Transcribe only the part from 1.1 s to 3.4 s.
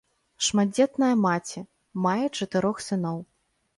маці, мае чатырох сыноў.